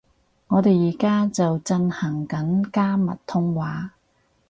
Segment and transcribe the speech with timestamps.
[0.47, 3.93] 我哋而家就進行緊加密通話